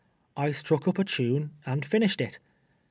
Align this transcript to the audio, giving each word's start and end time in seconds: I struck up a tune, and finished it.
I 0.35 0.49
struck 0.49 0.87
up 0.87 0.97
a 0.97 1.03
tune, 1.03 1.51
and 1.63 1.85
finished 1.85 2.21
it. 2.21 2.39